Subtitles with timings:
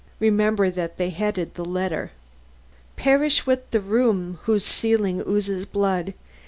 [0.19, 2.09] Remember that they headed the letter:
[2.97, 6.15] _"'Perish with the room whose ceiling oozes blood!